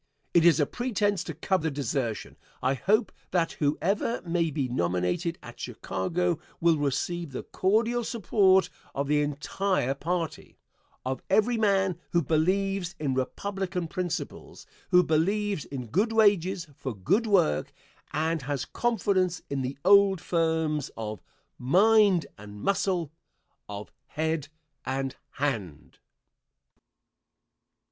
[0.33, 2.35] It is a pretence to cover desertion.
[2.63, 9.07] I hope that whoever may be nominated at Chicago will receive the cordial support of
[9.07, 10.57] the entire party,
[11.05, 17.27] of every man who believes in Republican principles, who believes in good wages for good
[17.27, 17.71] work,
[18.11, 21.21] and has confidence in the old firms of
[21.59, 23.11] "Mind and Muscle,"
[23.69, 24.47] of "Head
[24.83, 25.99] and Hand."